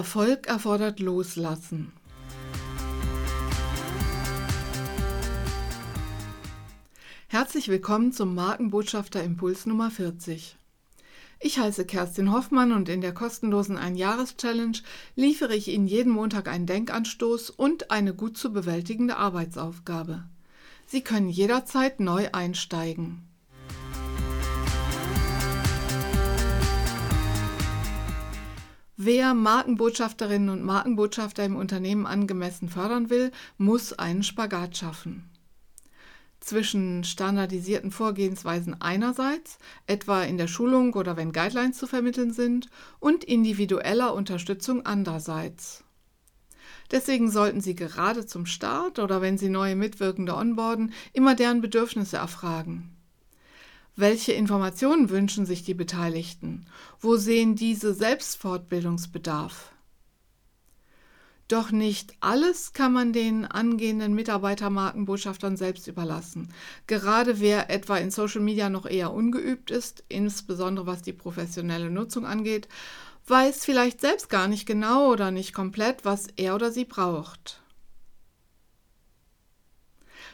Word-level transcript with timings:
Erfolg 0.00 0.46
erfordert 0.46 0.98
Loslassen. 0.98 1.92
Herzlich 7.28 7.68
willkommen 7.68 8.10
zum 8.10 8.34
Markenbotschafter 8.34 9.22
Impuls 9.22 9.66
Nummer 9.66 9.90
40. 9.90 10.56
Ich 11.38 11.58
heiße 11.58 11.84
Kerstin 11.84 12.32
Hoffmann 12.32 12.72
und 12.72 12.88
in 12.88 13.02
der 13.02 13.12
kostenlosen 13.12 13.76
Ein-Jahres-Challenge 13.76 14.78
liefere 15.16 15.54
ich 15.54 15.68
Ihnen 15.68 15.86
jeden 15.86 16.14
Montag 16.14 16.48
einen 16.48 16.64
Denkanstoß 16.64 17.50
und 17.50 17.90
eine 17.90 18.14
gut 18.14 18.38
zu 18.38 18.54
bewältigende 18.54 19.18
Arbeitsaufgabe. 19.18 20.24
Sie 20.86 21.02
können 21.02 21.28
jederzeit 21.28 22.00
neu 22.00 22.30
einsteigen. 22.32 23.29
Wer 29.02 29.32
Markenbotschafterinnen 29.32 30.50
und 30.50 30.62
Markenbotschafter 30.62 31.42
im 31.42 31.56
Unternehmen 31.56 32.04
angemessen 32.04 32.68
fördern 32.68 33.08
will, 33.08 33.32
muss 33.56 33.94
einen 33.94 34.22
Spagat 34.22 34.76
schaffen. 34.76 35.30
Zwischen 36.38 37.02
standardisierten 37.04 37.92
Vorgehensweisen 37.92 38.78
einerseits, 38.82 39.56
etwa 39.86 40.22
in 40.24 40.36
der 40.36 40.48
Schulung 40.48 40.92
oder 40.92 41.16
wenn 41.16 41.32
Guidelines 41.32 41.78
zu 41.78 41.86
vermitteln 41.86 42.34
sind, 42.34 42.68
und 42.98 43.24
individueller 43.24 44.12
Unterstützung 44.12 44.84
andererseits. 44.84 45.82
Deswegen 46.90 47.30
sollten 47.30 47.62
Sie 47.62 47.74
gerade 47.74 48.26
zum 48.26 48.44
Start 48.44 48.98
oder 48.98 49.22
wenn 49.22 49.38
Sie 49.38 49.48
neue 49.48 49.76
Mitwirkende 49.76 50.36
onboarden, 50.36 50.92
immer 51.14 51.34
deren 51.34 51.62
Bedürfnisse 51.62 52.18
erfragen. 52.18 52.99
Welche 53.96 54.32
Informationen 54.32 55.10
wünschen 55.10 55.46
sich 55.46 55.62
die 55.62 55.74
Beteiligten? 55.74 56.66
Wo 57.00 57.16
sehen 57.16 57.56
diese 57.56 57.92
Selbstfortbildungsbedarf? 57.92 59.72
Doch 61.48 61.72
nicht 61.72 62.14
alles 62.20 62.72
kann 62.72 62.92
man 62.92 63.12
den 63.12 63.44
angehenden 63.44 64.14
Mitarbeitermarkenbotschaftern 64.14 65.56
selbst 65.56 65.88
überlassen. 65.88 66.54
Gerade 66.86 67.40
wer 67.40 67.70
etwa 67.70 67.96
in 67.96 68.12
Social 68.12 68.40
Media 68.40 68.70
noch 68.70 68.86
eher 68.86 69.12
ungeübt 69.12 69.72
ist, 69.72 70.04
insbesondere 70.08 70.86
was 70.86 71.02
die 71.02 71.12
professionelle 71.12 71.90
Nutzung 71.90 72.24
angeht, 72.24 72.68
weiß 73.26 73.64
vielleicht 73.64 74.00
selbst 74.00 74.30
gar 74.30 74.46
nicht 74.46 74.64
genau 74.64 75.10
oder 75.10 75.32
nicht 75.32 75.52
komplett, 75.52 76.04
was 76.04 76.28
er 76.36 76.54
oder 76.54 76.70
sie 76.70 76.84
braucht. 76.84 77.60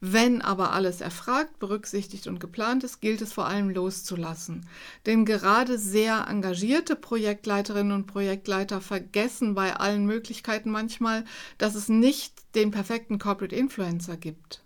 Wenn 0.00 0.42
aber 0.42 0.72
alles 0.72 1.00
erfragt, 1.00 1.58
berücksichtigt 1.58 2.28
und 2.28 2.38
geplant 2.38 2.84
ist, 2.84 3.00
gilt 3.00 3.20
es 3.20 3.32
vor 3.32 3.46
allem 3.46 3.68
loszulassen. 3.70 4.66
Denn 5.06 5.24
gerade 5.24 5.78
sehr 5.78 6.26
engagierte 6.28 6.94
Projektleiterinnen 6.94 7.92
und 7.92 8.06
Projektleiter 8.06 8.80
vergessen 8.80 9.54
bei 9.54 9.74
allen 9.74 10.06
Möglichkeiten 10.06 10.70
manchmal, 10.70 11.24
dass 11.58 11.74
es 11.74 11.88
nicht 11.88 12.32
den 12.54 12.70
perfekten 12.70 13.18
Corporate 13.18 13.56
Influencer 13.56 14.16
gibt. 14.16 14.62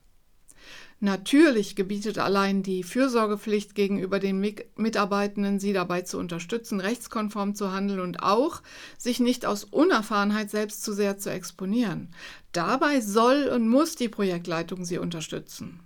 Natürlich 1.05 1.75
gebietet 1.75 2.19
allein 2.19 2.63
die 2.63 2.85
Fürsorgepflicht 2.85 3.75
gegenüber 3.75 4.21
den 4.21 4.41
Mitarbeitenden, 4.77 5.59
sie 5.59 5.73
dabei 5.73 6.03
zu 6.03 6.17
unterstützen, 6.17 6.79
rechtskonform 6.79 7.57
zu 7.57 7.73
handeln 7.73 7.99
und 7.99 8.23
auch, 8.23 8.63
sich 8.99 9.19
nicht 9.19 9.45
aus 9.45 9.65
Unerfahrenheit 9.65 10.49
selbst 10.49 10.85
zu 10.85 10.93
sehr 10.93 11.19
zu 11.19 11.31
exponieren. 11.31 12.15
Dabei 12.53 13.01
soll 13.01 13.51
und 13.53 13.69
muss 13.69 13.97
die 13.97 14.09
Projektleitung 14.09 14.85
sie 14.85 14.99
unterstützen. 14.99 15.81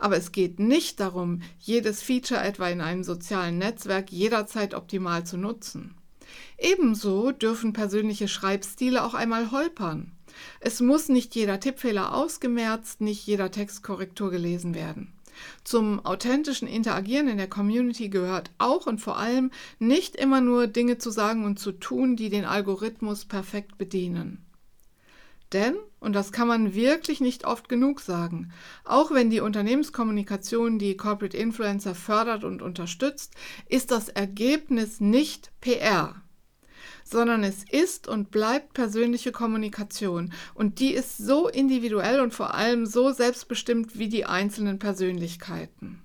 Aber 0.00 0.16
es 0.16 0.32
geht 0.32 0.58
nicht 0.58 0.98
darum, 0.98 1.42
jedes 1.60 2.02
Feature 2.02 2.42
etwa 2.42 2.68
in 2.68 2.80
einem 2.80 3.04
sozialen 3.04 3.58
Netzwerk 3.58 4.10
jederzeit 4.10 4.74
optimal 4.74 5.24
zu 5.24 5.36
nutzen. 5.36 5.94
Ebenso 6.58 7.30
dürfen 7.30 7.72
persönliche 7.72 8.26
Schreibstile 8.26 9.04
auch 9.04 9.14
einmal 9.14 9.52
holpern. 9.52 10.12
Es 10.60 10.80
muss 10.80 11.08
nicht 11.08 11.34
jeder 11.34 11.60
Tippfehler 11.60 12.14
ausgemerzt, 12.14 13.00
nicht 13.00 13.26
jeder 13.26 13.50
Textkorrektur 13.50 14.30
gelesen 14.30 14.74
werden. 14.74 15.12
Zum 15.64 16.04
authentischen 16.04 16.68
Interagieren 16.68 17.28
in 17.28 17.36
der 17.36 17.48
Community 17.48 18.08
gehört 18.08 18.50
auch 18.58 18.86
und 18.86 19.00
vor 19.00 19.18
allem 19.18 19.50
nicht 19.78 20.16
immer 20.16 20.40
nur 20.40 20.66
Dinge 20.66 20.98
zu 20.98 21.10
sagen 21.10 21.44
und 21.44 21.58
zu 21.58 21.72
tun, 21.72 22.16
die 22.16 22.28
den 22.28 22.44
Algorithmus 22.44 23.24
perfekt 23.24 23.78
bedienen. 23.78 24.44
Denn, 25.52 25.76
und 25.98 26.12
das 26.12 26.30
kann 26.30 26.46
man 26.46 26.74
wirklich 26.74 27.20
nicht 27.20 27.46
oft 27.46 27.68
genug 27.68 28.00
sagen, 28.00 28.52
auch 28.84 29.12
wenn 29.12 29.30
die 29.30 29.40
Unternehmenskommunikation 29.40 30.78
die 30.78 30.96
Corporate 30.96 31.36
Influencer 31.36 31.94
fördert 31.94 32.44
und 32.44 32.60
unterstützt, 32.60 33.34
ist 33.66 33.90
das 33.90 34.10
Ergebnis 34.10 35.00
nicht 35.00 35.50
PR 35.60 36.22
sondern 37.10 37.44
es 37.44 37.64
ist 37.70 38.08
und 38.08 38.30
bleibt 38.30 38.74
persönliche 38.74 39.32
Kommunikation. 39.32 40.32
Und 40.54 40.80
die 40.80 40.92
ist 40.92 41.18
so 41.18 41.48
individuell 41.48 42.20
und 42.20 42.34
vor 42.34 42.54
allem 42.54 42.86
so 42.86 43.12
selbstbestimmt 43.12 43.98
wie 43.98 44.08
die 44.08 44.24
einzelnen 44.24 44.78
Persönlichkeiten. 44.78 46.02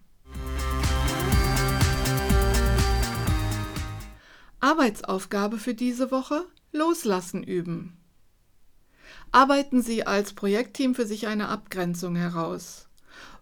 Arbeitsaufgabe 4.59 5.57
für 5.57 5.73
diese 5.73 6.09
Woche? 6.09 6.45
Loslassen 6.71 7.43
üben. 7.43 7.97
Arbeiten 9.31 9.81
Sie 9.81 10.07
als 10.07 10.33
Projektteam 10.33 10.95
für 10.95 11.05
sich 11.05 11.27
eine 11.27 11.49
Abgrenzung 11.49 12.15
heraus. 12.15 12.87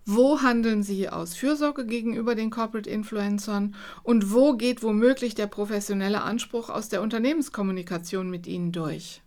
Wo 0.05 0.41
handeln 0.41 0.81
Sie 0.81 1.09
aus 1.09 1.35
Fürsorge 1.35 1.85
gegenüber 1.85 2.33
den 2.33 2.49
Corporate 2.49 2.89
Influencern 2.89 3.75
und 4.01 4.33
wo 4.33 4.53
geht 4.53 4.81
womöglich 4.81 5.35
der 5.35 5.47
professionelle 5.47 6.23
Anspruch 6.23 6.69
aus 6.69 6.89
der 6.89 7.03
Unternehmenskommunikation 7.03 8.29
mit 8.29 8.47
Ihnen 8.47 8.71
durch? 8.71 9.21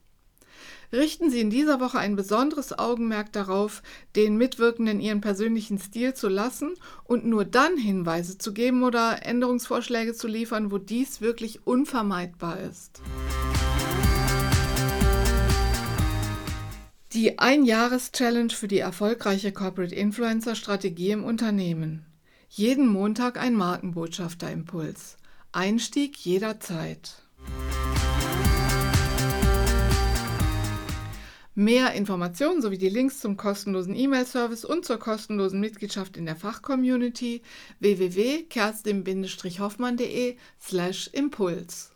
Richten 0.92 1.30
Sie 1.30 1.40
in 1.40 1.50
dieser 1.50 1.80
Woche 1.80 1.98
ein 1.98 2.16
besonderes 2.16 2.76
Augenmerk 2.76 3.32
darauf, 3.32 3.82
den 4.16 4.36
Mitwirkenden 4.36 5.00
ihren 5.00 5.20
persönlichen 5.20 5.78
Stil 5.78 6.14
zu 6.14 6.28
lassen 6.28 6.74
und 7.04 7.24
nur 7.24 7.44
dann 7.44 7.76
Hinweise 7.76 8.38
zu 8.38 8.52
geben 8.52 8.82
oder 8.82 9.24
Änderungsvorschläge 9.24 10.14
zu 10.14 10.28
liefern, 10.28 10.70
wo 10.70 10.78
dies 10.78 11.20
wirklich 11.20 11.66
unvermeidbar 11.66 12.60
ist. 12.60 13.00
Die 17.14 17.38
Ein-Jahres-Challenge 17.38 18.50
für 18.50 18.66
die 18.66 18.80
erfolgreiche 18.80 19.52
Corporate 19.52 19.94
Influencer-Strategie 19.94 21.12
im 21.12 21.22
Unternehmen. 21.22 22.04
Jeden 22.48 22.88
Montag 22.88 23.40
ein 23.40 23.54
Markenbotschafter-Impuls. 23.54 25.16
Einstieg 25.52 26.16
jederzeit. 26.16 27.22
Mehr 31.54 31.92
Informationen 31.92 32.60
sowie 32.60 32.78
die 32.78 32.88
Links 32.88 33.20
zum 33.20 33.36
kostenlosen 33.36 33.94
E-Mail-Service 33.94 34.64
und 34.64 34.84
zur 34.84 34.98
kostenlosen 34.98 35.60
Mitgliedschaft 35.60 36.16
in 36.16 36.26
der 36.26 36.34
Fachcommunity 36.34 37.42
www.kerstin-hoffmann.de 37.78 40.36
slash 40.60 41.06
Impuls. 41.12 41.93